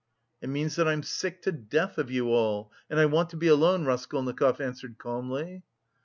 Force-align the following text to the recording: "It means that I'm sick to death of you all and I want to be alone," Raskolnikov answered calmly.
"It 0.41 0.49
means 0.49 0.77
that 0.77 0.87
I'm 0.87 1.03
sick 1.03 1.43
to 1.43 1.51
death 1.51 1.99
of 1.99 2.09
you 2.09 2.29
all 2.29 2.71
and 2.89 2.99
I 2.99 3.05
want 3.05 3.29
to 3.29 3.37
be 3.37 3.45
alone," 3.47 3.85
Raskolnikov 3.85 4.59
answered 4.59 4.97
calmly. 4.97 5.61